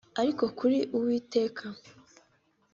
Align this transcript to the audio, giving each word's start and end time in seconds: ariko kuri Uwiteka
ariko 0.21 0.43
kuri 0.57 0.77
Uwiteka 0.97 1.65